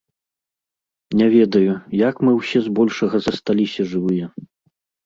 [1.19, 1.73] Не ведаю,
[2.09, 4.25] як мы ўсе збольшага засталіся жывыя.